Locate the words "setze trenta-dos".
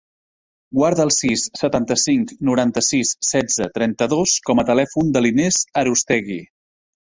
3.35-4.35